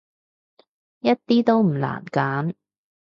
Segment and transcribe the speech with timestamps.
[1.01, 2.55] 一啲都唔難揀